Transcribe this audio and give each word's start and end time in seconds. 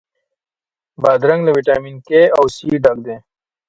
بادرنګ 1.01 1.41
له 1.47 1.51
ویټامین 1.57 1.95
K 2.07 2.09
او 2.37 2.43
C 2.55 2.57
ډک 2.83 2.97
وي. 3.05 3.15